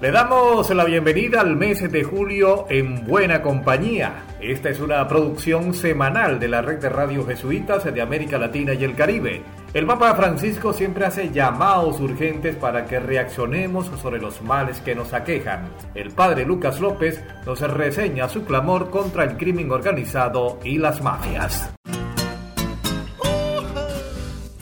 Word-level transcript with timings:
Le 0.00 0.10
damos 0.10 0.70
la 0.70 0.86
bienvenida 0.86 1.42
al 1.42 1.56
mes 1.56 1.92
de 1.92 2.04
julio 2.04 2.64
en 2.70 3.04
Buena 3.04 3.42
Compañía. 3.42 4.24
Esta 4.40 4.70
es 4.70 4.80
una 4.80 5.06
producción 5.06 5.74
semanal 5.74 6.40
de 6.40 6.48
la 6.48 6.62
red 6.62 6.78
de 6.78 6.88
radio 6.88 7.26
jesuitas 7.26 7.84
de 7.84 8.00
América 8.00 8.38
Latina 8.38 8.72
y 8.72 8.82
el 8.82 8.94
Caribe. 8.94 9.42
El 9.74 9.84
Papa 9.84 10.14
Francisco 10.14 10.72
siempre 10.72 11.04
hace 11.04 11.30
llamados 11.30 12.00
urgentes 12.00 12.56
para 12.56 12.86
que 12.86 12.98
reaccionemos 12.98 13.90
sobre 14.00 14.22
los 14.22 14.40
males 14.40 14.80
que 14.80 14.94
nos 14.94 15.12
aquejan. 15.12 15.68
El 15.94 16.12
padre 16.12 16.46
Lucas 16.46 16.80
López 16.80 17.22
nos 17.44 17.60
reseña 17.60 18.26
su 18.30 18.46
clamor 18.46 18.88
contra 18.88 19.24
el 19.24 19.36
crimen 19.36 19.70
organizado 19.70 20.60
y 20.64 20.78
las 20.78 21.02
mafias. 21.02 21.74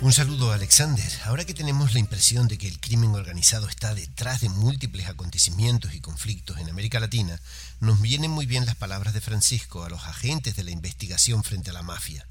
Un 0.09 0.15
saludo 0.15 0.53
Alexander. 0.53 1.13
Ahora 1.27 1.45
que 1.45 1.53
tenemos 1.53 1.93
la 1.93 1.99
impresión 1.99 2.49
de 2.49 2.57
que 2.57 2.67
el 2.67 2.81
crimen 2.81 3.15
organizado 3.15 3.69
está 3.69 3.95
detrás 3.95 4.41
de 4.41 4.49
múltiples 4.49 5.07
acontecimientos 5.07 5.93
y 5.93 6.01
conflictos 6.01 6.57
en 6.57 6.71
América 6.71 6.99
Latina, 6.99 7.39
nos 7.81 8.01
vienen 8.01 8.31
muy 8.31 8.47
bien 8.47 8.65
las 8.65 8.75
palabras 8.75 9.13
de 9.13 9.21
Francisco 9.21 9.85
a 9.85 9.91
los 9.91 10.07
agentes 10.07 10.57
de 10.57 10.65
la 10.65 10.71
investigación 10.71 11.45
frente 11.45 11.69
a 11.69 11.75
la 11.75 11.83
mafia. 11.83 12.27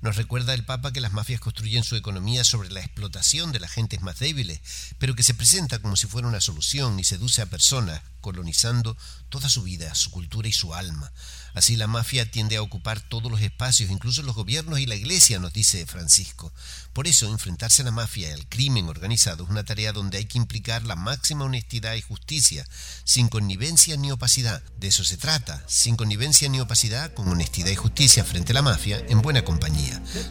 Nos 0.00 0.16
recuerda 0.16 0.54
el 0.54 0.64
Papa 0.64 0.92
que 0.92 1.00
las 1.00 1.12
mafias 1.12 1.40
construyen 1.40 1.84
su 1.84 1.94
economía 1.94 2.42
sobre 2.44 2.70
la 2.70 2.80
explotación 2.80 3.52
de 3.52 3.60
las 3.60 3.70
gentes 3.70 4.02
más 4.02 4.18
débiles, 4.18 4.60
pero 4.98 5.14
que 5.14 5.22
se 5.22 5.34
presenta 5.34 5.78
como 5.78 5.96
si 5.96 6.06
fuera 6.06 6.28
una 6.28 6.40
solución 6.40 6.98
y 6.98 7.04
seduce 7.04 7.40
a 7.40 7.46
personas, 7.46 8.02
colonizando 8.20 8.96
toda 9.28 9.48
su 9.48 9.62
vida, 9.62 9.94
su 9.94 10.10
cultura 10.10 10.48
y 10.48 10.52
su 10.52 10.74
alma. 10.74 11.12
Así 11.54 11.76
la 11.76 11.86
mafia 11.86 12.30
tiende 12.30 12.56
a 12.56 12.62
ocupar 12.62 13.00
todos 13.00 13.30
los 13.30 13.42
espacios, 13.42 13.90
incluso 13.90 14.22
los 14.22 14.34
gobiernos 14.34 14.78
y 14.78 14.86
la 14.86 14.94
iglesia, 14.94 15.38
nos 15.38 15.52
dice 15.52 15.84
Francisco. 15.86 16.52
Por 16.92 17.06
eso, 17.06 17.30
enfrentarse 17.30 17.82
a 17.82 17.84
la 17.84 17.90
mafia 17.90 18.30
y 18.30 18.32
al 18.32 18.48
crimen 18.48 18.88
organizado 18.88 19.44
es 19.44 19.50
una 19.50 19.64
tarea 19.64 19.92
donde 19.92 20.18
hay 20.18 20.24
que 20.24 20.38
implicar 20.38 20.84
la 20.84 20.96
máxima 20.96 21.44
honestidad 21.44 21.94
y 21.94 22.02
justicia, 22.02 22.66
sin 23.04 23.28
connivencia 23.28 23.96
ni 23.96 24.10
opacidad. 24.10 24.62
De 24.78 24.88
eso 24.88 25.04
se 25.04 25.16
trata, 25.16 25.62
sin 25.68 25.96
connivencia 25.96 26.48
ni 26.48 26.60
opacidad, 26.60 27.12
con 27.12 27.28
honestidad 27.28 27.70
y 27.70 27.76
justicia 27.76 28.24
frente 28.24 28.52
a 28.52 28.54
la 28.54 28.62
mafia, 28.62 29.02
en 29.08 29.20
buena 29.20 29.44
compañía. 29.44 29.61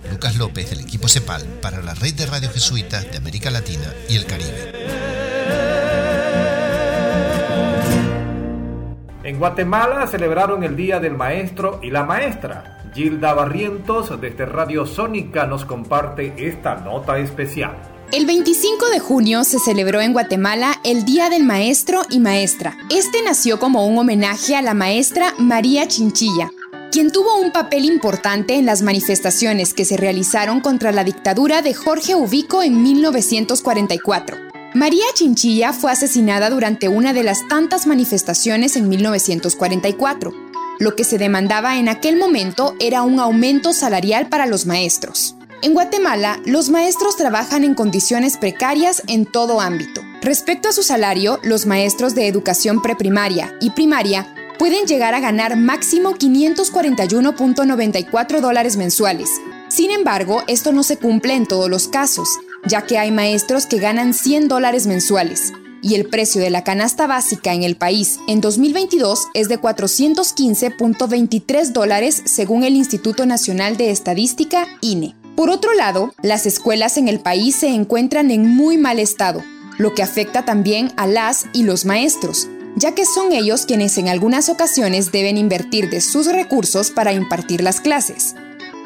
Lucas 0.10 0.38
López, 0.38 0.70
del 0.70 0.82
equipo 0.82 1.08
CEPAL, 1.08 1.44
para 1.62 1.82
la 1.82 1.94
red 1.94 2.14
de 2.14 2.26
radio 2.26 2.50
jesuitas 2.50 3.10
de 3.10 3.18
América 3.18 3.50
Latina 3.50 3.94
y 4.10 4.18
el 4.18 4.26
Caribe. 4.26 4.74
En 9.24 9.40
Guatemala 9.40 10.08
celebraron 10.08 10.64
el 10.64 10.76
Día 10.76 11.00
del 11.00 11.16
Maestro 11.16 11.80
y 11.82 11.92
la 11.92 12.04
Maestra. 12.04 12.80
Gilda 12.94 13.34
Barrientos 13.34 14.20
desde 14.20 14.46
Radio 14.46 14.86
Sónica 14.86 15.46
nos 15.46 15.64
comparte 15.64 16.34
esta 16.38 16.76
nota 16.76 17.18
especial. 17.18 17.78
El 18.12 18.26
25 18.26 18.90
de 18.90 19.00
junio 19.00 19.46
se 19.46 19.60
celebró 19.60 20.02
en 20.02 20.12
Guatemala 20.12 20.74
el 20.84 21.06
Día 21.06 21.30
del 21.30 21.46
Maestro 21.46 22.02
y 22.10 22.20
Maestra. 22.20 22.78
Este 22.90 23.24
nació 23.24 23.58
como 23.58 23.88
un 23.88 23.98
homenaje 23.98 24.58
a 24.58 24.62
la 24.62 24.74
maestra 24.74 25.34
María 25.38 25.88
Chinchilla, 25.88 26.52
quien 26.92 27.10
tuvo 27.10 27.38
un 27.38 27.52
papel 27.52 27.86
importante 27.86 28.56
en 28.56 28.66
las 28.66 28.82
manifestaciones 28.82 29.74
que 29.74 29.86
se 29.86 29.96
realizaron 29.96 30.60
contra 30.60 30.92
la 30.92 31.06
dictadura 31.06 31.62
de 31.62 31.74
Jorge 31.74 32.16
Ubico 32.16 32.62
en 32.62 32.84
1944. 32.84 34.38
María 34.74 35.06
Chinchilla 35.14 35.72
fue 35.72 35.92
asesinada 35.92 36.50
durante 36.50 36.90
una 36.90 37.14
de 37.14 37.24
las 37.24 37.48
tantas 37.48 37.88
manifestaciones 37.88 38.76
en 38.76 38.90
1944. 38.90 40.34
Lo 40.80 40.96
que 40.96 41.06
se 41.06 41.18
demandaba 41.18 41.78
en 41.78 41.88
aquel 41.88 42.18
momento 42.18 42.76
era 42.80 43.04
un 43.04 43.20
aumento 43.20 43.72
salarial 43.72 44.28
para 44.28 44.46
los 44.46 44.66
maestros. 44.66 45.36
En 45.62 45.74
Guatemala, 45.74 46.40
los 46.46 46.70
maestros 46.70 47.16
trabajan 47.16 47.64
en 47.64 47.74
condiciones 47.74 48.36
precarias 48.36 49.04
en 49.08 49.26
todo 49.26 49.62
ámbito. 49.62 50.02
Respecto 50.22 50.70
a 50.70 50.74
su 50.74 50.84
salario, 50.84 51.40
los 51.44 51.66
maestros 51.66 52.16
de 52.16 52.28
educación 52.28 52.82
preprimaria 52.82 53.56
y 53.62 53.70
primaria 53.70 54.34
pueden 54.62 54.86
llegar 54.86 55.16
a 55.16 55.20
ganar 55.20 55.58
máximo 55.58 56.14
541.94 56.14 58.42
dólares 58.42 58.78
mensuales. 58.78 59.32
Sin 59.70 59.90
embargo, 59.90 60.44
esto 60.46 60.72
no 60.72 60.84
se 60.84 60.98
cumple 60.98 61.34
en 61.34 61.48
todos 61.48 61.68
los 61.68 61.88
casos, 61.88 62.30
ya 62.68 62.84
que 62.84 63.00
hay 63.00 63.10
maestros 63.10 63.66
que 63.66 63.80
ganan 63.80 64.14
100 64.14 64.50
dólares 64.50 64.86
mensuales 64.86 65.52
y 65.82 65.96
el 65.96 66.06
precio 66.06 66.44
de 66.44 66.52
la 66.52 66.64
canasta 66.64 67.08
básica 67.08 67.56
en 67.56 67.64
el 67.64 67.76
país 67.76 68.20
en 68.28 68.40
2022 68.40 69.30
es 69.34 69.50
de 69.50 69.60
415.23 69.60 71.72
dólares 71.72 72.22
según 72.26 72.64
el 72.64 72.76
Instituto 72.76 73.26
Nacional 73.26 73.78
de 73.78 73.90
Estadística, 73.90 74.68
INE. 74.82 75.16
Por 75.36 75.50
otro 75.50 75.74
lado, 75.74 76.14
las 76.22 76.46
escuelas 76.46 76.98
en 76.98 77.08
el 77.08 77.20
país 77.20 77.56
se 77.56 77.70
encuentran 77.70 78.30
en 78.30 78.48
muy 78.48 78.78
mal 78.78 79.00
estado, 79.00 79.42
lo 79.80 79.96
que 79.96 80.04
afecta 80.04 80.46
también 80.46 80.92
a 80.98 81.08
las 81.08 81.48
y 81.52 81.64
los 81.64 81.86
maestros, 81.86 82.48
ya 82.76 82.94
que 82.94 83.06
son 83.06 83.32
ellos 83.32 83.66
quienes 83.66 83.98
en 83.98 84.10
algunas 84.10 84.50
ocasiones 84.50 85.12
deben 85.12 85.38
invertir 85.38 85.90
de 85.90 86.02
sus 86.02 86.28
recursos 86.28 86.92
para 86.92 87.14
impartir 87.14 87.62
las 87.62 87.82
clases 87.82 88.36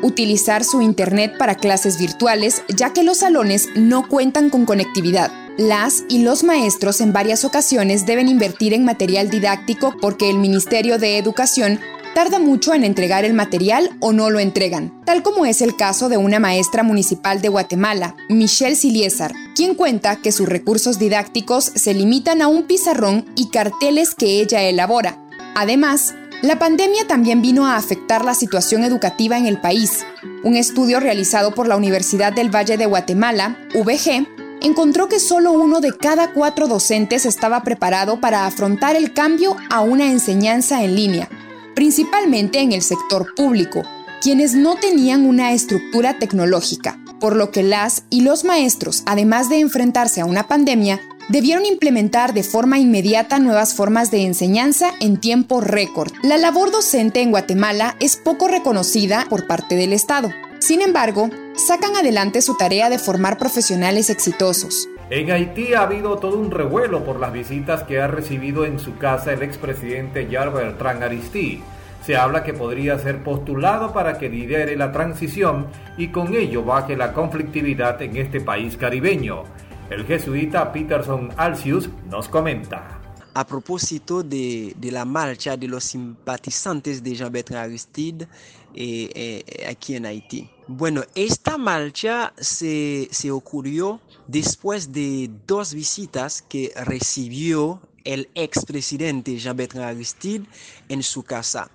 utilizar 0.01 0.63
su 0.63 0.81
Internet 0.81 1.35
para 1.37 1.55
clases 1.55 1.97
virtuales, 1.97 2.63
ya 2.67 2.93
que 2.93 3.03
los 3.03 3.19
salones 3.19 3.69
no 3.75 4.07
cuentan 4.07 4.49
con 4.49 4.65
conectividad. 4.65 5.31
Las 5.57 6.03
y 6.09 6.19
los 6.19 6.43
maestros 6.43 6.99
en 6.99 7.13
varias 7.13 7.45
ocasiones 7.45 8.05
deben 8.05 8.27
invertir 8.27 8.73
en 8.73 8.83
material 8.83 9.29
didáctico 9.29 9.95
porque 10.01 10.29
el 10.29 10.37
Ministerio 10.37 10.97
de 10.97 11.17
Educación 11.17 11.79
tarda 12.15 12.39
mucho 12.39 12.73
en 12.73 12.85
entregar 12.85 13.25
el 13.25 13.33
material 13.33 13.89
o 13.99 14.13
no 14.13 14.29
lo 14.29 14.39
entregan, 14.39 15.01
tal 15.03 15.21
como 15.21 15.45
es 15.45 15.61
el 15.61 15.75
caso 15.75 16.07
de 16.07 16.15
una 16.15 16.39
maestra 16.39 16.81
municipal 16.81 17.41
de 17.41 17.49
Guatemala, 17.49 18.15
Michelle 18.29 18.77
Siliesar, 18.77 19.33
quien 19.53 19.75
cuenta 19.75 20.15
que 20.15 20.31
sus 20.31 20.47
recursos 20.47 20.97
didácticos 20.97 21.65
se 21.65 21.93
limitan 21.93 22.41
a 22.41 22.47
un 22.47 22.63
pizarrón 22.63 23.25
y 23.35 23.49
carteles 23.49 24.15
que 24.15 24.39
ella 24.39 24.63
elabora. 24.63 25.21
Además, 25.55 26.15
la 26.41 26.57
pandemia 26.57 27.05
también 27.05 27.41
vino 27.41 27.65
a 27.65 27.75
afectar 27.75 28.23
la 28.23 28.33
situación 28.33 28.85
educativa 28.85 29.37
en 29.37 29.45
el 29.45 29.59
país. 29.59 30.05
Un 30.45 30.55
estudio 30.55 31.01
realizado 31.01 31.53
por 31.53 31.67
la 31.67 31.75
Universidad 31.75 32.31
del 32.31 32.49
Valle 32.49 32.77
de 32.77 32.85
Guatemala, 32.85 33.57
VG, 33.73 34.25
encontró 34.61 35.09
que 35.09 35.19
solo 35.19 35.51
uno 35.51 35.81
de 35.81 35.91
cada 35.91 36.31
cuatro 36.31 36.69
docentes 36.69 37.25
estaba 37.25 37.61
preparado 37.63 38.21
para 38.21 38.45
afrontar 38.45 38.95
el 38.95 39.13
cambio 39.13 39.57
a 39.69 39.81
una 39.81 40.09
enseñanza 40.09 40.81
en 40.81 40.95
línea, 40.95 41.29
principalmente 41.75 42.59
en 42.59 42.71
el 42.71 42.81
sector 42.81 43.35
público, 43.35 43.83
quienes 44.21 44.55
no 44.55 44.75
tenían 44.75 45.25
una 45.25 45.51
estructura 45.51 46.17
tecnológica, 46.17 46.99
por 47.19 47.35
lo 47.35 47.51
que 47.51 47.63
las 47.63 48.03
y 48.09 48.21
los 48.21 48.43
maestros, 48.43 49.03
además 49.05 49.49
de 49.49 49.59
enfrentarse 49.59 50.21
a 50.21 50.25
una 50.25 50.47
pandemia, 50.47 50.99
debieron 51.29 51.65
implementar 51.65 52.33
de 52.33 52.43
forma 52.43 52.79
inmediata 52.79 53.39
nuevas 53.39 53.73
formas 53.73 54.11
de 54.11 54.23
enseñanza 54.23 54.91
en 54.99 55.19
tiempo 55.19 55.61
récord. 55.61 56.11
La 56.23 56.37
labor 56.37 56.71
docente 56.71 57.21
en 57.21 57.31
Guatemala 57.31 57.95
es 57.99 58.15
poco 58.15 58.47
reconocida 58.47 59.25
por 59.29 59.47
parte 59.47 59.75
del 59.75 59.93
Estado. 59.93 60.31
Sin 60.59 60.81
embargo, 60.81 61.29
sacan 61.55 61.95
adelante 61.95 62.41
su 62.41 62.55
tarea 62.55 62.89
de 62.89 62.99
formar 62.99 63.37
profesionales 63.37 64.09
exitosos. 64.09 64.87
En 65.11 65.29
Haití 65.29 65.75
ha 65.75 65.83
habido 65.83 66.17
todo 66.17 66.35
un 66.39 66.49
revuelo 66.49 67.03
por 67.03 67.19
las 67.19 67.31
visitas 67.31 67.83
que 67.83 68.01
ha 68.01 68.07
recibido 68.07 68.65
en 68.65 68.79
su 68.79 68.97
casa 68.97 69.33
el 69.33 69.43
expresidente 69.43 70.27
Jar 70.31 70.51
Bertrand 70.51 71.03
Aristide. 71.03 71.61
Se 72.03 72.17
habla 72.17 72.43
que 72.43 72.53
podría 72.53 72.97
ser 72.97 73.23
postulado 73.23 73.93
para 73.93 74.17
que 74.17 74.29
lidere 74.29 74.75
la 74.75 74.91
transición 74.91 75.67
y 75.95 76.07
con 76.07 76.33
ello 76.33 76.63
baje 76.63 76.97
la 76.97 77.13
conflictividad 77.13 78.01
en 78.01 78.17
este 78.17 78.41
país 78.41 78.77
caribeño. 78.77 79.43
El 79.91 80.05
jesuita 80.05 80.71
Peterson 80.71 81.29
Alcius 81.37 81.87
nos 82.09 82.27
comenta. 82.27 82.99
A 83.35 83.45
propósito 83.45 84.23
de, 84.23 84.75
la 84.81 85.05
marcha 85.05 85.55
de 85.55 85.67
los 85.67 85.83
simpatizantes 85.83 87.03
de 87.03 87.13
Jean-Bertrand 87.13 87.65
Aristide 87.65 88.27
eh, 88.73 89.09
eh, 89.13 89.67
aquí 89.69 89.95
en 89.95 90.07
Haití. 90.07 90.49
Bueno, 90.67 91.03
esta 91.13 91.59
marcha 91.59 92.33
se, 92.37 93.07
se 93.11 93.29
ocurrió 93.29 94.01
después 94.27 94.91
de 94.91 95.29
dos 95.45 95.75
visitas 95.75 96.41
que 96.41 96.73
recibió 96.75 97.81
el 98.03 98.29
expresidente 98.33 99.37
Jean-Bertrand 99.37 99.89
Aristide 99.89 100.45
en 100.89 101.03
su 101.03 101.21
casa. 101.21 101.69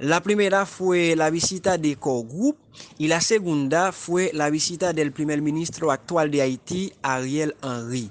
La 0.00 0.24
primera 0.24 0.66
fue 0.66 1.14
la 1.14 1.30
visita 1.30 1.78
de 1.78 1.94
Core 1.94 2.56
y 2.98 3.06
la 3.06 3.20
segunda 3.20 3.92
fue 3.92 4.32
la 4.34 4.50
visita 4.50 4.92
del 4.92 5.12
primer 5.12 5.40
ministro 5.40 5.92
actual 5.92 6.32
de 6.32 6.42
Haití, 6.42 6.92
Ariel 7.02 7.54
Henry. 7.62 8.10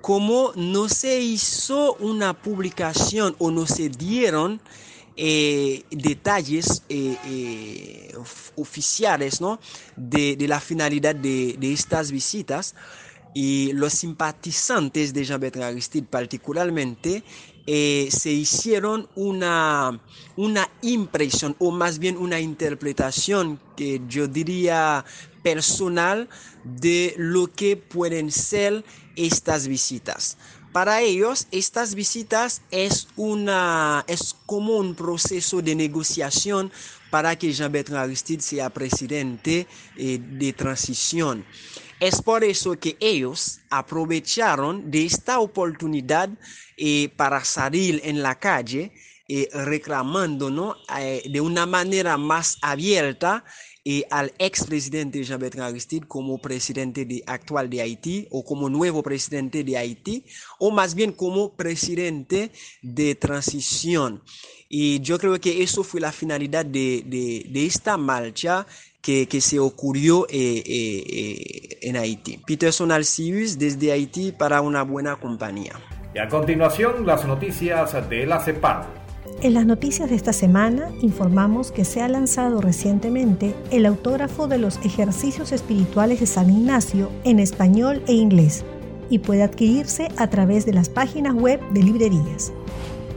Como 0.00 0.52
no 0.54 0.88
se 0.88 1.20
hizo 1.20 1.94
una 1.94 2.40
publicación 2.40 3.34
o 3.40 3.50
no 3.50 3.66
se 3.66 3.88
dieron 3.88 4.60
eh, 5.16 5.82
detalles 5.90 6.82
eh, 6.88 8.12
oficiales 8.56 9.40
¿no? 9.40 9.58
de, 9.96 10.36
la 10.46 10.60
finalidad 10.60 11.14
de, 11.14 11.56
estas 11.60 12.10
visitas 12.10 12.74
y 13.34 13.72
los 13.72 13.92
simpatizantes 13.92 15.12
de 15.12 15.24
Jean-Bertrand 15.24 15.72
Aristide 15.72 16.06
particularmente 16.06 17.22
se 17.66 18.30
hicieron 18.30 19.08
una, 19.16 20.00
una 20.36 20.70
impresión 20.82 21.56
o 21.58 21.72
más 21.72 21.98
bien 21.98 22.16
una 22.16 22.38
interpretación 22.38 23.58
que 23.76 24.00
yo 24.08 24.28
diría 24.28 25.04
personal 25.46 26.28
de 26.64 27.14
lo 27.18 27.52
que 27.52 27.76
pueden 27.76 28.32
ser 28.32 28.84
estas 29.14 29.68
visitas. 29.68 30.36
Para 30.76 31.00
ellos, 31.00 31.48
estas 31.52 31.94
visitas 31.94 32.60
es, 32.70 33.08
una, 33.16 34.04
es 34.08 34.36
como 34.44 34.76
un 34.76 34.94
proceso 34.94 35.62
de 35.62 35.74
negociación 35.74 36.70
para 37.08 37.34
que 37.34 37.50
Jean-Bertrand 37.50 38.04
Aristide 38.04 38.42
sea 38.42 38.68
presidente 38.68 39.66
eh, 39.96 40.18
de 40.20 40.52
transición. 40.52 41.46
Es 41.98 42.20
por 42.20 42.44
eso 42.44 42.78
que 42.78 42.94
ellos 43.00 43.60
aprovecharon 43.70 44.90
de 44.90 45.06
esta 45.06 45.38
oportunidad 45.38 46.28
eh, 46.76 47.08
para 47.16 47.42
salir 47.42 48.02
en 48.04 48.20
la 48.20 48.38
calle 48.38 48.92
eh, 49.28 49.48
reclamando 49.54 50.50
¿no? 50.50 50.76
de 51.24 51.40
una 51.40 51.64
manera 51.64 52.18
más 52.18 52.58
abierta 52.60 53.46
y 53.86 54.04
al 54.10 54.32
expresidente 54.40 55.22
Jean-Bertrand 55.22 55.70
Aristide 55.70 56.08
como 56.08 56.38
presidente 56.38 57.04
de, 57.04 57.22
actual 57.24 57.70
de 57.70 57.82
Haití 57.82 58.26
o 58.32 58.44
como 58.44 58.68
nuevo 58.68 59.00
presidente 59.00 59.62
de 59.62 59.78
Haití 59.78 60.24
o 60.58 60.72
más 60.72 60.96
bien 60.96 61.12
como 61.12 61.52
presidente 61.54 62.50
de 62.82 63.14
transición. 63.14 64.24
Y 64.68 64.98
yo 65.02 65.20
creo 65.20 65.40
que 65.40 65.62
eso 65.62 65.84
fue 65.84 66.00
la 66.00 66.10
finalidad 66.10 66.66
de, 66.66 67.04
de, 67.48 67.64
esta 67.64 67.96
marcha 67.96 68.66
que, 69.00 69.28
que, 69.28 69.40
se 69.40 69.60
ocurrió 69.60 70.26
eh, 70.30 70.64
eh, 70.66 71.04
eh, 71.08 71.78
en 71.82 71.96
Haití. 71.96 72.38
Peterson 72.44 72.90
Alcius 72.90 73.56
desde 73.56 73.92
Haití 73.92 74.32
para 74.32 74.62
una 74.62 74.82
buena 74.82 75.14
compañía. 75.14 75.74
Y 76.12 76.18
a 76.18 76.26
continuación 76.26 77.06
las 77.06 77.24
noticias 77.24 77.92
de 78.10 78.26
la 78.26 78.40
CEPAL. 78.40 78.95
En 79.42 79.52
las 79.52 79.66
noticias 79.66 80.08
de 80.08 80.16
esta 80.16 80.32
semana 80.32 80.90
informamos 81.02 81.70
que 81.70 81.84
se 81.84 82.00
ha 82.00 82.08
lanzado 82.08 82.62
recientemente 82.62 83.54
el 83.70 83.84
autógrafo 83.84 84.48
de 84.48 84.56
los 84.56 84.78
ejercicios 84.78 85.52
espirituales 85.52 86.20
de 86.20 86.26
San 86.26 86.48
Ignacio 86.48 87.10
en 87.22 87.38
español 87.38 88.02
e 88.06 88.14
inglés 88.14 88.64
y 89.10 89.18
puede 89.18 89.42
adquirirse 89.42 90.08
a 90.16 90.30
través 90.30 90.64
de 90.64 90.72
las 90.72 90.88
páginas 90.88 91.34
web 91.34 91.60
de 91.72 91.82
librerías. 91.82 92.54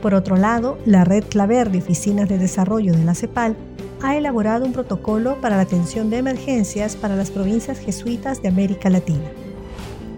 Por 0.01 0.13
otro 0.13 0.35
lado, 0.35 0.77
la 0.85 1.05
red 1.05 1.23
Claver 1.23 1.71
de 1.71 1.79
Oficinas 1.79 2.27
de 2.27 2.37
Desarrollo 2.37 2.93
de 2.93 3.05
la 3.05 3.15
CEPAL 3.15 3.55
ha 4.01 4.17
elaborado 4.17 4.65
un 4.65 4.73
protocolo 4.73 5.39
para 5.39 5.55
la 5.55 5.63
atención 5.63 6.09
de 6.09 6.17
emergencias 6.17 6.97
para 6.97 7.15
las 7.15 7.31
provincias 7.31 7.79
jesuitas 7.79 8.41
de 8.41 8.49
América 8.49 8.89
Latina. 8.89 9.31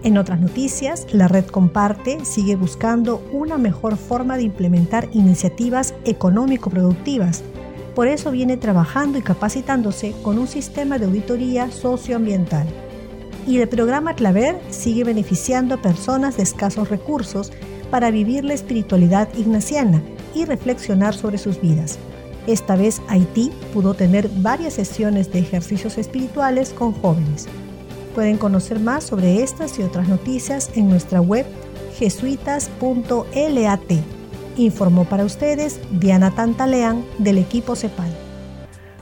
En 0.04 0.18
otras 0.18 0.40
noticias, 0.40 1.06
la 1.12 1.28
red 1.28 1.44
Comparte 1.46 2.24
sigue 2.24 2.56
buscando 2.56 3.22
una 3.30 3.56
mejor 3.56 3.96
forma 3.96 4.36
de 4.36 4.42
implementar 4.42 5.08
iniciativas 5.12 5.94
económico-productivas. 6.04 7.44
Por 7.94 8.08
eso 8.08 8.32
viene 8.32 8.56
trabajando 8.56 9.18
y 9.18 9.22
capacitándose 9.22 10.12
con 10.22 10.40
un 10.40 10.48
sistema 10.48 10.98
de 10.98 11.04
auditoría 11.04 11.70
socioambiental. 11.70 12.66
Y 13.46 13.58
el 13.58 13.68
programa 13.68 14.14
Claver 14.14 14.60
sigue 14.70 15.04
beneficiando 15.04 15.76
a 15.76 15.82
personas 15.82 16.36
de 16.36 16.42
escasos 16.42 16.88
recursos 16.88 17.52
para 17.90 18.10
vivir 18.10 18.44
la 18.44 18.54
espiritualidad 18.54 19.28
ignaciana 19.36 20.02
y 20.34 20.46
reflexionar 20.46 21.14
sobre 21.14 21.38
sus 21.38 21.60
vidas. 21.60 21.98
Esta 22.48 22.74
vez 22.74 23.00
Haití 23.06 23.52
pudo 23.72 23.94
tener 23.94 24.28
varias 24.28 24.74
sesiones 24.74 25.32
de 25.32 25.38
ejercicios 25.38 25.96
espirituales 25.96 26.70
con 26.70 26.92
jóvenes. 26.92 27.46
Pueden 28.14 28.36
conocer 28.36 28.78
más 28.78 29.04
sobre 29.04 29.42
estas 29.42 29.78
y 29.78 29.82
otras 29.82 30.08
noticias 30.08 30.70
en 30.74 30.88
nuestra 30.88 31.20
web 31.20 31.46
jesuitas.lat. 31.98 33.80
Informó 34.56 35.04
para 35.06 35.24
ustedes 35.24 35.80
Diana 35.90 36.30
Tantalean 36.30 37.04
del 37.18 37.38
equipo 37.38 37.74
CEPAL. 37.74 38.10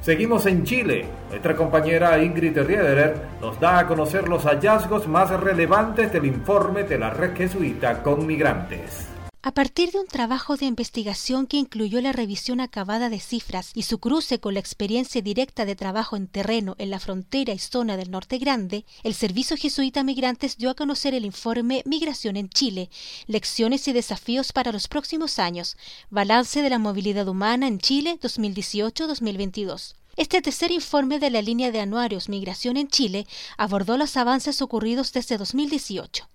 Seguimos 0.01 0.47
en 0.47 0.65
Chile. 0.65 1.07
Nuestra 1.29 1.57
compañera 1.57 2.23
Ingrid 2.23 2.57
Riederer 2.57 3.21
nos 3.41 3.61
da 3.61 3.81
a 3.81 3.87
conocer 3.87 4.29
los 4.29 4.45
hallazgos 4.45 5.07
más 5.09 5.29
relevantes 5.31 6.13
del 6.13 6.25
informe 6.25 6.85
de 6.85 6.99
la 6.99 7.11
red 7.11 7.37
jesuita 7.37 8.03
con 8.03 8.27
migrantes. 8.27 9.10
A 9.43 9.53
partir 9.53 9.91
de 9.91 9.99
un 9.99 10.07
trabajo 10.07 10.59
de 10.59 10.67
investigación 10.67 11.47
que 11.47 11.57
incluyó 11.57 12.03
la 12.03 12.13
revisión 12.13 12.61
acabada 12.61 13.09
de 13.09 13.21
cifras 13.21 13.71
y 13.75 13.85
su 13.85 13.99
cruce 13.99 14.39
con 14.39 14.53
la 14.53 14.61
experiencia 14.61 15.23
directa 15.23 15.65
de 15.65 15.75
trabajo 15.77 16.19
en 16.19 16.27
terreno 16.27 16.75
en 16.77 16.91
la 16.91 17.01
frontera 17.01 17.55
y 17.55 17.59
zona 17.59 17.97
del 17.97 18.11
Norte 18.11 18.37
Grande, 18.37 18.85
el 19.03 19.15
Servicio 19.15 19.57
Jesuita 19.57 20.05
Migrantes 20.05 20.59
dio 20.59 20.69
a 20.69 20.75
conocer 20.75 21.15
el 21.15 21.25
informe 21.25 21.83
Migración 21.87 22.37
en 22.37 22.51
Chile, 22.51 22.91
lecciones 23.29 23.89
y 23.89 23.95
desafíos 23.95 24.53
para 24.53 24.73
los 24.73 24.89
próximos 24.89 25.39
años, 25.39 25.79
balance 26.11 26.61
de 26.61 26.69
la 26.69 26.79
movilidad 26.79 27.27
humana 27.27 27.67
en 27.67 27.79
Chile 27.79 28.19
2018-2022. 28.21 29.95
Este 30.19 30.43
tercer 30.43 30.71
informe 30.71 31.19
de 31.19 31.31
la 31.31 31.41
línea 31.41 31.71
de 31.71 31.81
anuarios 31.81 32.29
Migración 32.29 32.77
en 32.77 32.89
Chile 32.89 33.27
abordó 33.57 33.97
los 33.97 34.19
avances 34.19 34.61
ocurridos 34.61 35.15
desde 35.15 35.39
2018. 35.39 36.29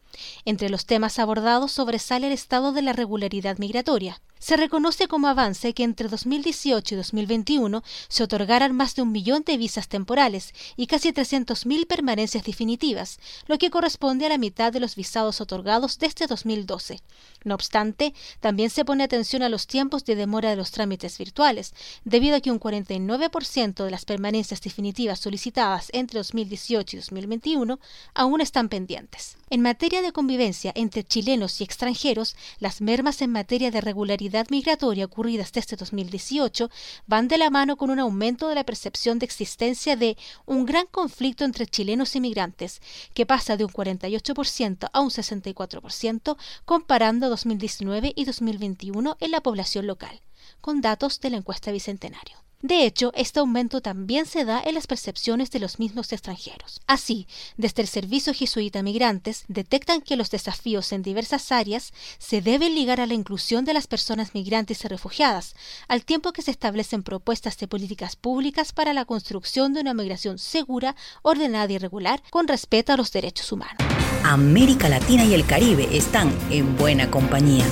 Entre 0.45 0.69
los 0.69 0.85
temas 0.85 1.19
abordados 1.19 1.71
sobresale 1.71 2.27
el 2.27 2.33
estado 2.33 2.71
de 2.71 2.81
la 2.81 2.94
regularidad 2.94 3.57
migratoria. 3.57 4.21
Se 4.39 4.57
reconoce 4.57 5.07
como 5.07 5.27
avance 5.27 5.73
que 5.73 5.83
entre 5.83 6.09
2018 6.09 6.93
y 6.93 6.97
2021 6.97 7.83
se 8.09 8.23
otorgaran 8.23 8.75
más 8.75 8.93
de 8.93 9.01
un 9.01 9.11
millón 9.11 9.43
de 9.43 9.57
visas 9.57 9.87
temporales 9.87 10.53
y 10.75 10.87
casi 10.87 11.11
300.000 11.13 11.87
permanencias 11.87 12.43
definitivas, 12.43 13.19
lo 13.47 13.57
que 13.57 13.69
corresponde 13.69 14.25
a 14.25 14.29
la 14.29 14.37
mitad 14.37 14.71
de 14.73 14.79
los 14.79 14.95
visados 14.95 15.41
otorgados 15.41 15.97
desde 15.99 16.27
2012. 16.27 17.01
No 17.43 17.55
obstante, 17.55 18.13
también 18.39 18.69
se 18.69 18.85
pone 18.85 19.03
atención 19.03 19.41
a 19.41 19.49
los 19.49 19.67
tiempos 19.67 20.03
de 20.05 20.15
demora 20.15 20.49
de 20.49 20.57
los 20.57 20.71
trámites 20.71 21.17
virtuales, 21.17 21.73
debido 22.03 22.35
a 22.35 22.41
que 22.41 22.51
un 22.51 22.59
49% 22.59 23.83
de 23.83 23.91
las 23.91 24.05
permanencias 24.05 24.61
definitivas 24.61 25.19
solicitadas 25.19 25.89
entre 25.93 26.19
2018 26.19 26.97
y 26.97 26.99
2021 26.99 27.79
aún 28.13 28.41
están 28.41 28.69
pendientes. 28.69 29.38
En 29.49 29.61
materia 29.61 30.01
de 30.01 30.11
convivencia 30.11 30.71
entre 30.75 31.03
chilenos 31.03 31.61
y 31.61 31.63
extranjeros, 31.63 32.35
las 32.59 32.81
mermas 32.81 33.21
en 33.21 33.31
materia 33.31 33.71
de 33.71 33.79
regularidad 33.79 34.25
migratoria 34.50 35.06
ocurridas 35.06 35.51
desde 35.51 35.75
2018 35.75 36.69
van 37.07 37.27
de 37.27 37.38
la 37.38 37.50
mano 37.50 37.77
con 37.77 37.89
un 37.89 38.00
aumento 38.00 38.48
de 38.48 38.56
la 38.56 38.63
percepción 38.63 39.19
de 39.19 39.25
existencia 39.25 39.95
de 39.95 40.18
un 40.45 40.65
gran 40.65 40.86
conflicto 40.88 41.44
entre 41.44 41.67
chilenos 41.67 42.15
y 42.15 42.22
migrantes, 42.22 42.82
que 43.13 43.25
pasa 43.25 43.58
de 43.58 43.65
un 43.65 43.72
48% 43.72 44.89
a 44.91 45.00
un 45.00 45.10
64% 45.10 46.38
comparando 46.65 47.29
2019 47.29 48.13
y 48.15 48.25
2021 48.25 49.17
en 49.20 49.32
la 49.32 49.41
población 49.41 49.88
local, 49.88 50.22
con 50.62 50.82
datos 50.82 51.20
de 51.22 51.29
la 51.29 51.38
encuesta 51.38 51.72
Bicentenario. 51.72 52.44
De 52.65 52.84
hecho, 52.84 53.12
este 53.13 53.39
aumento 53.39 53.79
también 53.79 54.25
se 54.25 54.43
da 54.43 54.60
en 54.60 54.74
las 54.74 54.88
percepciones 54.88 55.51
de 55.51 55.60
los 55.60 55.77
mismos 55.77 56.12
extranjeros. 56.12 56.81
Así, 56.88 57.27
desde 57.57 57.84
el 57.84 57.88
Servicio 57.88 58.34
Jesuita 58.34 58.81
Migrantes 58.81 59.45
detectan 59.48 60.01
que 60.01 60.15
los 60.15 60.31
desafíos 60.31 60.91
en 60.91 61.03
diversas 61.03 61.51
áreas 61.51 61.93
se 62.17 62.41
deben 62.41 62.74
ligar 62.74 63.00
a 63.00 63.05
la 63.05 63.13
inclusión 63.13 63.65
de 63.65 63.75
las 63.75 63.86
personas 63.86 64.34
migrantes 64.34 64.84
y 64.84 64.88
refugiadas, 64.88 65.53
al 65.88 66.05
tiempo 66.05 66.34
que 66.34 66.41
se 66.41 66.50
establecen 66.50 67.03
propuestas 67.03 67.55
de 67.60 67.67
políticas 67.67 68.15
públicas 68.15 68.74
para 68.74 68.93
la 68.93 69.05
construcción 69.05 69.75
de 69.75 69.81
una 69.81 69.93
migración 69.93 70.39
segura, 70.39 70.95
ordenada 71.22 71.72
y 71.72 71.77
regular, 71.77 72.24
con 72.31 72.48
respeto 72.48 72.93
a 72.93 72.98
los 72.98 73.12
derechos 73.12 73.51
humanos. 73.51 73.77
América 74.24 74.89
Latina 74.89 75.24
y 75.24 75.36
el 75.36 75.45
Caribe 75.45 75.88
están 75.95 76.36
en 76.50 76.75
buena 76.77 77.12
compañía. 77.12 77.65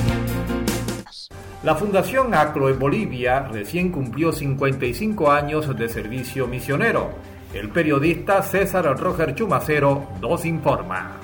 La 1.63 1.75
Fundación 1.75 2.33
ACLO 2.33 2.69
en 2.69 2.77
Bolivia 2.77 3.47
recién 3.49 3.89
cumplió 3.89 4.33
55 4.33 5.31
años 5.31 5.73
de 5.77 5.87
servicio 5.87 6.45
misionero. 6.45 7.11
El 7.53 7.69
periodista 7.69 8.41
César 8.41 8.99
Roger 8.99 9.33
Chumacero 9.33 10.09
nos 10.21 10.43
informa. 10.43 11.21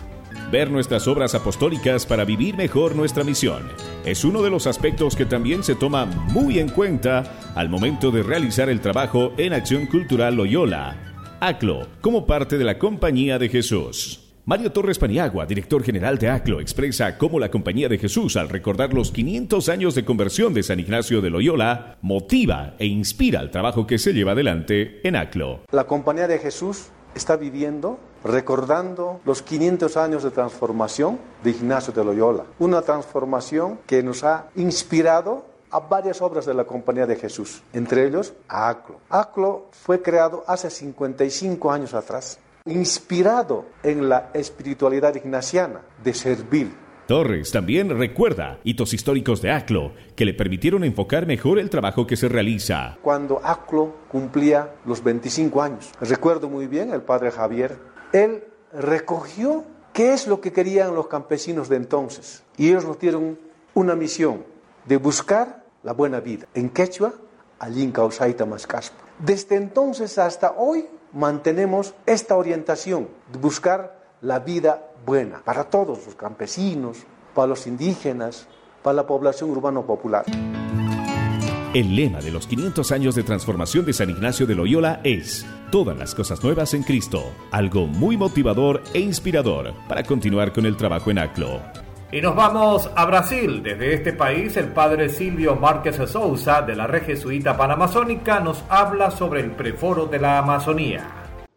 Ver 0.50 0.72
nuestras 0.72 1.10
obras 1.10 1.36
apostólicas 1.36 2.05
para 2.05 2.24
vivir 2.24 2.55
mejor 2.55 2.96
nuestra 2.96 3.25
misión 3.25 3.63
es 4.05 4.24
uno 4.24 4.41
de 4.41 4.50
los 4.50 4.65
aspectos 4.65 5.17
que 5.17 5.25
también 5.25 5.62
se 5.62 5.75
toma 5.75 6.05
muy 6.05 6.60
en 6.60 6.69
cuenta 6.69 7.51
al 7.53 7.67
momento 7.67 8.10
de 8.10 8.24
realizar 8.24 8.69
el 8.69 8.79
trabajo 8.79 9.34
en 9.38 9.51
Acción 9.51 9.88
Cultural 9.88 10.36
Loyola, 10.36 10.96
ACLO, 11.41 11.86
como 12.00 12.25
parte 12.25 12.58
de 12.58 12.63
la 12.63 12.79
Compañía 12.79 13.39
de 13.39 13.50
Jesús. 13.50 14.28
Mario 14.49 14.71
Torres 14.71 14.97
Paniagua, 14.97 15.45
director 15.45 15.83
general 15.83 16.17
de 16.17 16.27
ACLO, 16.27 16.59
expresa 16.59 17.19
cómo 17.19 17.39
la 17.39 17.51
Compañía 17.51 17.87
de 17.87 17.99
Jesús, 17.99 18.35
al 18.35 18.49
recordar 18.49 18.95
los 18.95 19.11
500 19.11 19.69
años 19.69 19.93
de 19.93 20.03
conversión 20.03 20.55
de 20.55 20.63
San 20.63 20.79
Ignacio 20.79 21.21
de 21.21 21.29
Loyola, 21.29 21.97
motiva 22.01 22.73
e 22.79 22.87
inspira 22.87 23.41
el 23.41 23.51
trabajo 23.51 23.85
que 23.85 23.99
se 23.99 24.11
lleva 24.11 24.31
adelante 24.31 25.07
en 25.07 25.17
ACLO. 25.17 25.59
La 25.69 25.85
Compañía 25.85 26.27
de 26.27 26.39
Jesús 26.39 26.87
está 27.13 27.35
viviendo, 27.35 27.99
recordando 28.23 29.21
los 29.23 29.43
500 29.43 29.95
años 29.97 30.23
de 30.23 30.31
transformación 30.31 31.19
de 31.43 31.51
Ignacio 31.51 31.93
de 31.93 32.03
Loyola. 32.03 32.45
Una 32.57 32.81
transformación 32.81 33.77
que 33.85 34.01
nos 34.01 34.23
ha 34.23 34.47
inspirado 34.55 35.45
a 35.69 35.79
varias 35.79 36.23
obras 36.23 36.47
de 36.47 36.55
la 36.55 36.63
Compañía 36.63 37.05
de 37.05 37.17
Jesús, 37.17 37.61
entre 37.71 38.07
ellos 38.07 38.33
a 38.47 38.69
ACLO. 38.69 38.99
ACLO 39.11 39.67
fue 39.69 40.01
creado 40.01 40.43
hace 40.47 40.71
55 40.71 41.71
años 41.71 41.93
atrás, 41.93 42.39
inspirado 42.65 43.65
en 43.83 44.09
la 44.09 44.31
espiritualidad 44.33 45.15
ignaciana 45.15 45.81
de 46.03 46.13
servir. 46.13 46.89
Torres 47.07 47.51
también 47.51 47.89
recuerda 47.97 48.59
hitos 48.63 48.93
históricos 48.93 49.41
de 49.41 49.51
ACLO 49.51 49.93
que 50.15 50.25
le 50.25 50.35
permitieron 50.35 50.83
enfocar 50.83 51.25
mejor 51.25 51.57
el 51.57 51.71
trabajo 51.71 52.05
que 52.05 52.15
se 52.15 52.29
realiza. 52.29 52.99
Cuando 53.01 53.41
ACLO 53.43 53.95
cumplía 54.09 54.75
los 54.85 55.03
25 55.03 55.61
años, 55.61 55.91
recuerdo 55.99 56.49
muy 56.49 56.67
bien 56.67 56.93
el 56.93 57.01
padre 57.01 57.31
Javier, 57.31 57.79
él 58.13 58.43
recogió 58.71 59.65
qué 59.91 60.13
es 60.13 60.27
lo 60.27 60.39
que 60.39 60.51
querían 60.51 60.93
los 60.93 61.07
campesinos 61.07 61.67
de 61.67 61.77
entonces 61.77 62.43
y 62.57 62.69
ellos 62.69 62.85
nos 62.85 62.99
dieron 62.99 63.39
una 63.73 63.95
misión 63.95 64.43
de 64.85 64.97
buscar 64.97 65.63
la 65.81 65.93
buena 65.93 66.19
vida. 66.19 66.45
En 66.53 66.69
quechua, 66.69 67.13
Alinka 67.57 68.05
Usaita 68.05 68.45
Mascaspa. 68.45 69.03
Desde 69.17 69.55
entonces 69.55 70.17
hasta 70.17 70.51
hoy 70.51 70.85
mantenemos 71.13 71.93
esta 72.05 72.35
orientación 72.35 73.07
de 73.31 73.39
buscar 73.39 73.99
la 74.21 74.39
vida 74.39 74.91
buena 75.05 75.41
para 75.43 75.63
todos 75.63 76.05
los 76.05 76.15
campesinos, 76.15 76.97
para 77.33 77.47
los 77.47 77.67
indígenas, 77.67 78.47
para 78.83 78.95
la 78.95 79.07
población 79.07 79.49
urbano 79.49 79.85
popular. 79.85 80.25
El 81.73 81.95
lema 81.95 82.19
de 82.19 82.31
los 82.31 82.47
500 82.47 82.91
años 82.91 83.13
de 83.13 83.21
transformación 83.21 83.85
de 83.85 83.93
San 83.93 84.09
Ignacio 84.09 84.47
de 84.47 84.55
Loyola 84.55 85.01
es 85.03 85.45
Todas 85.71 85.95
las 85.95 86.15
cosas 86.15 86.43
nuevas 86.43 86.73
en 86.73 86.81
Cristo, 86.81 87.23
algo 87.51 87.85
muy 87.85 88.17
motivador 88.17 88.81
e 88.91 88.99
inspirador 88.99 89.75
para 89.87 90.01
continuar 90.03 90.51
con 90.51 90.65
el 90.65 90.75
trabajo 90.75 91.11
en 91.11 91.19
ACLO. 91.19 91.88
Y 92.11 92.21
nos 92.21 92.35
vamos 92.35 92.89
a 92.95 93.05
Brasil. 93.05 93.61
Desde 93.61 93.93
este 93.93 94.13
país, 94.13 94.57
el 94.57 94.69
padre 94.69 95.09
Silvio 95.09 95.55
Márquez 95.55 95.97
Souza, 96.09 96.63
de 96.63 96.75
la 96.75 96.87
red 96.87 97.03
jesuita 97.03 97.55
panamazónica, 97.55 98.39
nos 98.39 98.65
habla 98.67 99.11
sobre 99.11 99.41
el 99.41 99.51
preforo 99.51 100.07
de 100.07 100.17
la 100.17 100.39
Amazonía. 100.39 101.07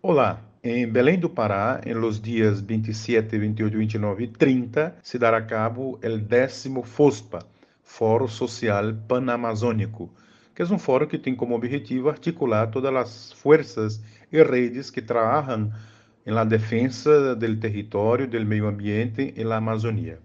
Hola, 0.03 0.41
en 0.63 0.93
Belém 0.93 1.19
do 1.19 1.31
Pará, 1.31 1.81
en 1.83 1.99
los 1.99 2.21
días 2.21 2.67
27, 2.67 3.39
28, 3.39 3.79
29 3.79 4.25
y 4.25 4.29
30, 4.29 4.97
se 5.01 5.19
dará 5.19 5.39
a 5.39 5.47
cabo 5.47 5.99
el 6.03 6.29
décimo 6.29 6.83
FOSPA, 6.83 7.47
Foro 7.83 8.29
Social 8.29 8.95
Panamazônico, 9.09 10.11
que 10.55 10.65
es 10.65 10.71
un 10.71 10.79
foro 10.79 11.09
que 11.09 11.19
tiene 11.19 11.39
como 11.39 11.57
objetivo 11.57 12.11
articular 12.11 12.71
todas 12.71 12.93
las 12.93 13.35
fuerzas 13.35 14.03
y 14.31 14.37
redes 14.43 14.93
que 14.93 15.01
trabajan 15.01 15.73
en 16.27 16.35
la 16.35 16.45
defensa 16.45 17.35
del 17.37 17.59
territorio, 17.59 18.27
del 18.27 18.45
medio 18.45 18.69
ambiente 18.69 19.33
en 19.35 19.49
la 19.49 19.57
Amazonía. 19.57 20.19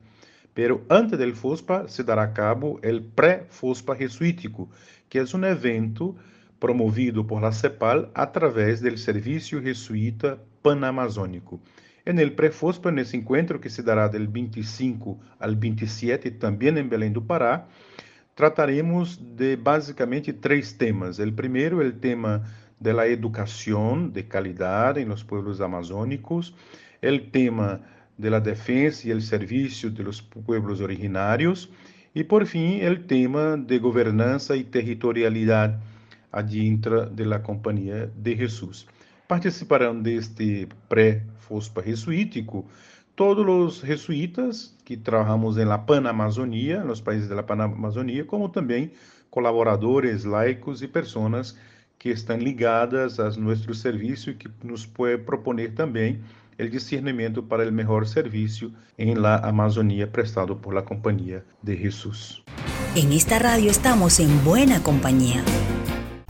Pero 0.58 0.82
antes 0.90 1.20
del 1.20 1.36
FUSPA 1.36 1.88
se 1.88 2.04
dará 2.04 2.24
a 2.24 2.34
cabo 2.34 2.80
el 2.82 3.04
pré-FUSPA 3.04 3.96
jesuítico, 3.96 4.72
que 5.08 5.20
es 5.20 5.36
un 5.36 5.44
evento 5.44 6.16
promovido 6.58 7.28
por 7.28 7.44
la 7.44 7.52
CEPAL 7.52 8.10
a 8.16 8.32
través 8.32 8.82
del 8.82 8.98
Servicio 8.98 9.62
Jesuita 9.62 10.40
Panamazônico. 10.64 11.62
En 12.06 12.18
el 12.18 12.34
pré-FUSPA, 12.34 12.90
en 12.90 12.98
ese 12.98 13.18
encuentro 13.18 13.62
que 13.62 13.70
se 13.70 13.84
dará 13.84 14.10
del 14.10 14.28
25 14.28 15.20
al 15.38 15.58
27, 15.58 16.32
también 16.32 16.80
en 16.80 16.90
Belém 16.90 17.14
do 17.14 17.22
Pará, 17.22 17.68
trataremos 18.34 19.22
de 19.38 19.58
básicamente 19.58 20.34
tres 20.34 20.76
temas. 20.76 21.20
El 21.20 21.34
primero, 21.34 21.84
el 21.84 22.00
tema 22.00 22.42
de 22.80 22.94
la 22.94 23.06
educación 23.06 24.12
de 24.12 24.28
calidad 24.28 24.98
en 24.98 25.10
los 25.10 25.24
pueblos 25.24 25.62
amazónicos, 25.62 26.56
el 27.04 27.30
tema 27.30 27.82
de 28.18 28.30
la 28.30 28.40
defensa 28.40 29.08
y 29.08 29.12
el 29.12 29.22
servicio 29.22 29.92
de 29.92 30.04
los 30.04 30.22
pueblos 30.22 30.82
originarios 30.82 31.70
y 32.14 32.24
por 32.24 32.46
fin 32.46 32.82
el 32.82 33.06
tema 33.06 33.58
de 33.58 33.80
gobernanza 33.80 34.56
y 34.56 34.64
territorialidad 34.64 35.80
adentro 36.32 37.06
de 37.06 37.26
la 37.26 37.44
Compañía 37.44 38.10
de 38.16 38.36
Jesús. 38.36 38.88
Participarán 39.28 40.04
de 40.04 40.18
este 40.18 40.68
pré-FOSPA 40.88 41.84
jesuítico 41.84 42.66
todos 43.16 43.46
los 43.46 43.82
jesuitas 43.82 44.76
que 44.86 44.96
trabajamos 44.96 45.58
en 45.58 45.70
la 45.70 45.86
Panamazonía, 45.86 46.82
en 46.82 46.88
los 46.88 47.02
países 47.02 47.28
de 47.28 47.36
la 47.36 47.46
Panamazonía, 47.46 48.28
como 48.28 48.52
también 48.52 48.94
colaboradores 49.30 50.26
laicos 50.26 50.82
y 50.84 50.88
personas 50.88 51.58
que 51.98 52.12
están 52.12 52.44
ligadas 52.44 53.20
a 53.20 53.30
nuestro 53.40 53.74
servicio 53.74 54.34
y 54.34 54.36
que 54.36 54.50
nos 54.64 54.86
puede 54.86 55.18
proponer 55.18 55.74
también 55.74 56.22
el 56.58 56.72
discernimiento 56.72 57.48
para 57.48 57.64
el 57.64 57.72
mejor 57.72 58.08
servicio 58.08 58.72
en 58.98 59.22
la 59.22 59.38
Amazonía 59.38 60.12
prestado 60.12 60.60
por 60.60 60.74
la 60.74 60.86
Compañía 60.86 61.44
de 61.62 61.78
Jesús. 61.78 62.44
En 62.96 63.12
esta 63.12 63.40
radio 63.40 63.70
estamos 63.70 64.20
en 64.20 64.44
buena 64.44 64.82
compañía. 64.82 65.44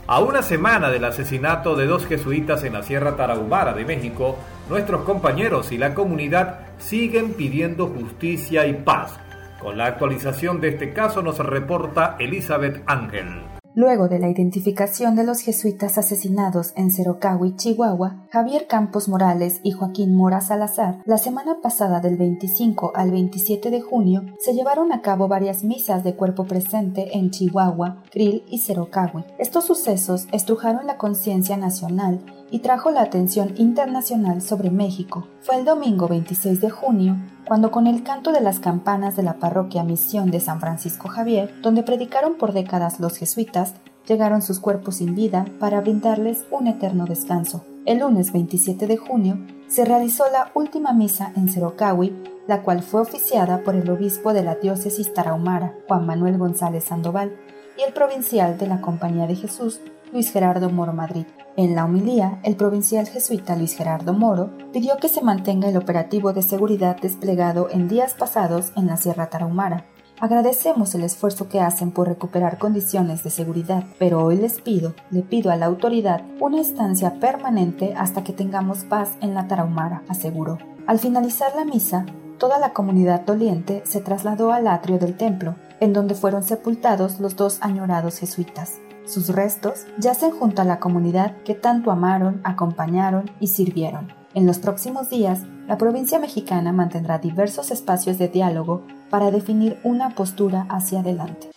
A 0.06 0.20
una 0.20 0.42
semana 0.42 0.90
del 0.90 1.04
asesinato 1.04 1.76
de 1.76 1.86
dos 1.86 2.06
jesuitas 2.06 2.64
en 2.64 2.72
la 2.72 2.82
Sierra 2.82 3.16
Tarahumara 3.16 3.74
de 3.74 3.84
México, 3.84 4.38
nuestros 4.70 5.02
compañeros 5.02 5.70
y 5.70 5.78
la 5.78 5.94
comunidad 5.94 6.60
siguen 6.78 7.34
pidiendo 7.34 7.88
justicia 7.88 8.66
y 8.66 8.72
paz. 8.72 9.18
Con 9.60 9.76
la 9.76 9.86
actualización 9.86 10.60
de 10.60 10.68
este 10.68 10.92
caso 10.94 11.20
nos 11.20 11.38
reporta 11.38 12.16
Elizabeth 12.18 12.82
Ángel. 12.86 13.57
Luego 13.74 14.08
de 14.08 14.18
la 14.18 14.28
identificación 14.28 15.14
de 15.14 15.24
los 15.24 15.40
jesuitas 15.40 15.98
asesinados 15.98 16.72
en 16.76 16.90
Cerocahui, 16.90 17.54
Chihuahua, 17.56 18.26
Javier 18.30 18.66
Campos 18.66 19.08
Morales 19.08 19.60
y 19.62 19.72
Joaquín 19.72 20.14
Mora 20.14 20.40
Salazar, 20.40 21.02
la 21.04 21.18
semana 21.18 21.58
pasada 21.62 22.00
del 22.00 22.16
25 22.16 22.92
al 22.94 23.10
27 23.10 23.70
de 23.70 23.80
junio 23.80 24.24
se 24.38 24.54
llevaron 24.54 24.92
a 24.92 25.02
cabo 25.02 25.28
varias 25.28 25.64
misas 25.64 26.02
de 26.02 26.16
cuerpo 26.16 26.44
presente 26.44 27.16
en 27.16 27.30
Chihuahua, 27.30 28.02
Krill 28.10 28.44
y 28.48 28.58
Cerocahui. 28.58 29.24
Estos 29.38 29.66
sucesos 29.66 30.26
estrujaron 30.32 30.86
la 30.86 30.96
conciencia 30.96 31.56
nacional 31.56 32.20
y 32.50 32.60
trajo 32.60 32.90
la 32.90 33.02
atención 33.02 33.54
internacional 33.56 34.42
sobre 34.42 34.70
México. 34.70 35.26
Fue 35.40 35.56
el 35.56 35.64
domingo 35.64 36.08
26 36.08 36.60
de 36.60 36.70
junio 36.70 37.16
cuando 37.46 37.70
con 37.70 37.86
el 37.86 38.02
canto 38.02 38.32
de 38.32 38.40
las 38.40 38.60
campanas 38.60 39.16
de 39.16 39.22
la 39.22 39.38
parroquia 39.38 39.82
Misión 39.82 40.30
de 40.30 40.40
San 40.40 40.60
Francisco 40.60 41.08
Javier, 41.08 41.54
donde 41.62 41.82
predicaron 41.82 42.36
por 42.36 42.52
décadas 42.52 43.00
los 43.00 43.16
jesuitas, 43.16 43.74
llegaron 44.06 44.42
sus 44.42 44.60
cuerpos 44.60 44.96
sin 44.96 45.14
vida 45.14 45.46
para 45.58 45.80
brindarles 45.80 46.44
un 46.50 46.66
eterno 46.66 47.06
descanso. 47.06 47.64
El 47.86 48.00
lunes 48.00 48.32
27 48.32 48.86
de 48.86 48.96
junio 48.96 49.38
se 49.68 49.84
realizó 49.84 50.24
la 50.30 50.50
última 50.54 50.92
misa 50.92 51.32
en 51.36 51.48
Cerocahui, 51.48 52.14
la 52.46 52.62
cual 52.62 52.82
fue 52.82 53.00
oficiada 53.00 53.62
por 53.62 53.76
el 53.76 53.88
obispo 53.90 54.32
de 54.32 54.42
la 54.42 54.56
diócesis 54.56 55.12
tarahumara, 55.12 55.74
Juan 55.86 56.06
Manuel 56.06 56.38
González 56.38 56.84
Sandoval, 56.84 57.36
y 57.78 57.82
el 57.82 57.92
provincial 57.92 58.58
de 58.58 58.66
la 58.66 58.80
Compañía 58.80 59.26
de 59.26 59.36
Jesús, 59.36 59.80
Luis 60.12 60.32
Gerardo 60.32 60.70
Moro 60.70 60.92
Madrid. 60.92 61.26
En 61.56 61.74
la 61.74 61.84
homilía, 61.84 62.40
el 62.44 62.56
provincial 62.56 63.06
jesuita 63.06 63.56
Luis 63.56 63.74
Gerardo 63.74 64.14
Moro 64.14 64.50
pidió 64.72 64.96
que 64.96 65.08
se 65.08 65.22
mantenga 65.22 65.68
el 65.68 65.76
operativo 65.76 66.32
de 66.32 66.42
seguridad 66.42 66.96
desplegado 67.00 67.68
en 67.70 67.88
días 67.88 68.14
pasados 68.14 68.72
en 68.76 68.86
la 68.86 68.96
Sierra 68.96 69.28
Tarahumara. 69.28 69.84
Agradecemos 70.20 70.94
el 70.94 71.04
esfuerzo 71.04 71.48
que 71.48 71.60
hacen 71.60 71.92
por 71.92 72.08
recuperar 72.08 72.58
condiciones 72.58 73.22
de 73.22 73.30
seguridad, 73.30 73.84
pero 73.98 74.24
hoy 74.24 74.36
les 74.36 74.60
pido, 74.60 74.94
le 75.10 75.22
pido 75.22 75.50
a 75.50 75.56
la 75.56 75.66
autoridad 75.66 76.22
una 76.40 76.60
estancia 76.60 77.20
permanente 77.20 77.94
hasta 77.96 78.24
que 78.24 78.32
tengamos 78.32 78.84
paz 78.84 79.10
en 79.20 79.34
la 79.34 79.46
Tarahumara, 79.46 80.02
aseguró. 80.08 80.58
Al 80.86 80.98
finalizar 80.98 81.54
la 81.54 81.64
misa, 81.64 82.06
toda 82.38 82.58
la 82.58 82.72
comunidad 82.72 83.20
doliente 83.20 83.82
se 83.84 84.00
trasladó 84.00 84.52
al 84.52 84.66
atrio 84.66 84.98
del 84.98 85.16
templo, 85.16 85.54
en 85.80 85.92
donde 85.92 86.14
fueron 86.14 86.42
sepultados 86.42 87.20
los 87.20 87.36
dos 87.36 87.58
añorados 87.60 88.18
jesuitas. 88.18 88.80
Sus 89.08 89.30
restos 89.30 89.86
yacen 89.98 90.32
junto 90.32 90.60
a 90.60 90.66
la 90.66 90.80
comunidad 90.80 91.34
que 91.42 91.54
tanto 91.54 91.90
amaron, 91.90 92.42
acompañaron 92.44 93.30
y 93.40 93.46
sirvieron. 93.46 94.12
En 94.34 94.46
los 94.46 94.58
próximos 94.58 95.08
días, 95.08 95.44
la 95.66 95.78
provincia 95.78 96.18
mexicana 96.18 96.72
mantendrá 96.72 97.18
diversos 97.18 97.70
espacios 97.70 98.18
de 98.18 98.28
diálogo 98.28 98.82
para 99.08 99.30
definir 99.30 99.78
una 99.82 100.10
postura 100.10 100.66
hacia 100.68 101.00
adelante. 101.00 101.48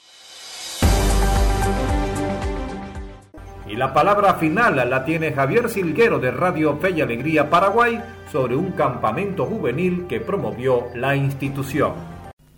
Y 3.67 3.75
la 3.75 3.93
palabra 3.93 4.35
final 4.35 4.89
la 4.89 5.03
tiene 5.03 5.33
Javier 5.33 5.69
Silguero 5.69 6.19
de 6.19 6.31
Radio 6.31 6.77
Fe 6.77 6.91
y 6.91 7.01
Alegría 7.01 7.49
Paraguay 7.49 8.01
sobre 8.31 8.55
un 8.55 8.71
campamento 8.71 9.45
juvenil 9.45 10.07
que 10.07 10.21
promovió 10.21 10.87
la 10.95 11.17
institución. 11.17 11.95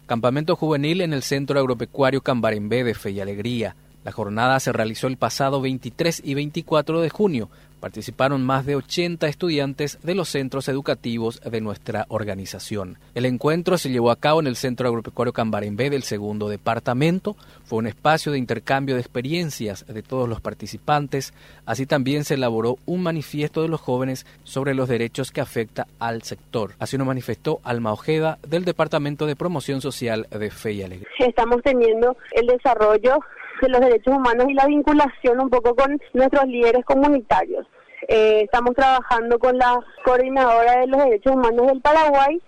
Campamento 0.05 0.55
juvenil 0.55 1.01
en 1.01 1.13
el 1.13 1.23
Centro 1.23 1.59
Agropecuario 1.59 2.21
Cambarembé 2.21 2.83
de 2.83 2.93
Fe 2.93 3.09
y 3.09 3.21
Alegría 3.21 3.75
La 4.03 4.11
jornada 4.11 4.59
se 4.59 4.73
realizó 4.73 5.07
el 5.07 5.17
pasado 5.17 5.61
23 5.61 6.21
y 6.23 6.33
24 6.33 7.01
de 7.01 7.09
junio 7.09 7.49
participaron 7.83 8.45
más 8.45 8.65
de 8.65 8.77
80 8.77 9.27
estudiantes 9.27 9.99
de 10.03 10.15
los 10.15 10.29
centros 10.29 10.69
educativos 10.69 11.41
de 11.41 11.59
nuestra 11.59 12.05
organización. 12.07 12.97
El 13.13 13.25
encuentro 13.25 13.77
se 13.77 13.89
llevó 13.89 14.09
a 14.09 14.15
cabo 14.15 14.39
en 14.39 14.47
el 14.47 14.55
Centro 14.55 14.87
Agropecuario 14.87 15.33
Cambarembé 15.33 15.89
del 15.89 16.03
segundo 16.03 16.47
departamento. 16.47 17.35
Fue 17.65 17.79
un 17.79 17.87
espacio 17.87 18.31
de 18.31 18.37
intercambio 18.37 18.95
de 18.95 19.01
experiencias 19.01 19.85
de 19.85 20.01
todos 20.01 20.29
los 20.29 20.39
participantes. 20.39 21.33
Así 21.65 21.85
también 21.85 22.23
se 22.23 22.35
elaboró 22.35 22.77
un 22.85 23.03
manifiesto 23.03 23.61
de 23.61 23.67
los 23.67 23.81
jóvenes 23.81 24.25
sobre 24.45 24.75
los 24.75 24.87
derechos 24.87 25.33
que 25.33 25.41
afecta 25.41 25.85
al 25.99 26.21
sector. 26.21 26.75
Así 26.79 26.97
lo 26.97 27.03
manifestó 27.03 27.59
Alma 27.65 27.91
Ojeda 27.91 28.39
del 28.47 28.63
Departamento 28.63 29.25
de 29.25 29.35
Promoción 29.35 29.81
Social 29.81 30.25
de 30.31 30.51
Fe 30.51 30.71
y 30.71 30.83
Alegría. 30.83 31.09
Estamos 31.19 31.61
teniendo 31.63 32.15
el 32.31 32.47
desarrollo 32.47 33.19
de 33.63 33.69
los 33.69 33.81
derechos 33.81 34.15
humanos 34.15 34.45
y 34.49 34.53
la 34.53 34.67
vinculación 34.67 35.39
un 35.39 35.49
poco 35.49 35.75
con 35.75 35.99
nuestros 36.13 36.45
líderes 36.45 36.83
comunitarios. 36.85 37.65
Eh, 38.09 38.41
estamos 38.43 38.75
trabajando 38.75 39.39
con 39.39 39.57
la 39.57 39.79
coordinadora 40.03 40.81
de 40.81 40.87
los 40.87 41.03
derechos 41.05 41.33
humanos 41.33 41.67
del 41.67 41.81
Paraguay, 41.81 42.41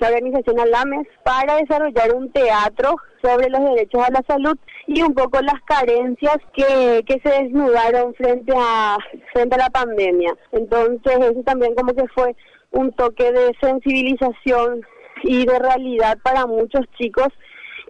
la 0.00 0.08
organización 0.08 0.58
ALAMES, 0.58 1.06
para 1.22 1.56
desarrollar 1.56 2.14
un 2.14 2.32
teatro 2.32 2.96
sobre 3.22 3.50
los 3.50 3.60
derechos 3.60 4.02
a 4.02 4.10
la 4.10 4.22
salud 4.26 4.56
y 4.86 5.02
un 5.02 5.14
poco 5.14 5.40
las 5.42 5.60
carencias 5.66 6.38
que, 6.54 7.04
que 7.06 7.20
se 7.22 7.42
desnudaron 7.42 8.14
frente 8.14 8.52
a, 8.56 8.96
frente 9.32 9.54
a 9.54 9.58
la 9.58 9.70
pandemia. 9.70 10.34
Entonces 10.52 11.16
eso 11.18 11.42
también 11.44 11.74
como 11.74 11.92
que 11.92 12.08
fue 12.14 12.34
un 12.70 12.90
toque 12.92 13.30
de 13.30 13.54
sensibilización 13.60 14.80
y 15.24 15.46
de 15.46 15.58
realidad 15.58 16.18
para 16.24 16.46
muchos 16.46 16.82
chicos 16.98 17.28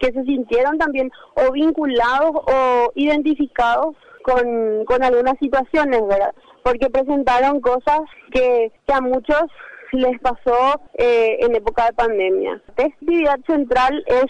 que 0.02 0.12
se 0.12 0.25
sintieron 0.25 0.78
también 0.78 1.12
o 1.37 1.52
vinculados 1.52 2.32
o 2.35 2.92
identificados 2.97 3.94
con, 4.25 4.85
con 4.85 5.02
algunas 5.02 5.38
situaciones, 5.38 6.00
¿verdad? 6.09 6.35
Porque 6.64 6.90
presentaron 6.90 7.61
cosas 7.61 8.00
que, 8.32 8.73
a 8.92 9.00
muchos 9.00 9.44
les 9.92 10.18
pasó 10.21 10.80
eh, 10.94 11.38
en 11.40 11.54
época 11.54 11.87
de 11.87 11.92
pandemia. 11.92 12.61
La 12.76 12.85
actividad 12.85 13.38
central 13.47 14.04
es 14.09 14.26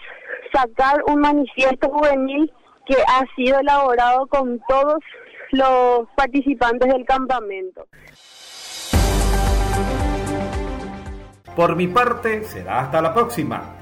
sacar 0.52 1.02
un 1.07 1.21
manifiesto 1.21 1.88
juvenil 1.88 2.52
que 2.85 2.97
ha 3.09 3.25
sido 3.35 3.59
elaborado 3.61 4.26
con 4.26 4.61
todos 4.69 4.99
los 5.52 6.07
participantes 6.17 6.93
del 6.93 7.07
campamento. 7.07 7.87
Por 11.57 11.76
mi 11.76 11.87
parte, 11.87 12.45
será 12.45 12.81
hasta 12.81 13.00
la 13.00 13.14
próxima 13.14 13.82